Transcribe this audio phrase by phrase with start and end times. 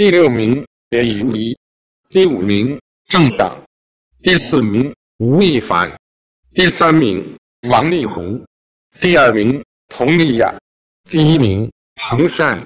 [0.00, 1.58] 第六名李云迪
[2.08, 3.62] 第五名郑爽
[4.22, 5.94] 第四名吴亦凡
[6.54, 7.36] 第三名
[7.68, 8.42] 王力宏。
[8.98, 10.58] 第二名佟丽娅。
[11.04, 12.64] 第一名彭善